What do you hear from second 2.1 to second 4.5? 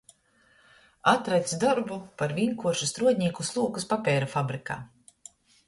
par vīnkuoršu struodnīku Slūkys papeira